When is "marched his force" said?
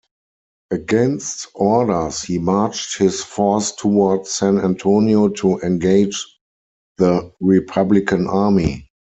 2.39-3.71